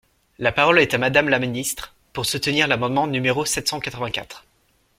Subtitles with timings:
[0.39, 4.45] La parole est à Madame la ministre, pour soutenir l’amendement numéro sept cent quatre-vingt-quatre.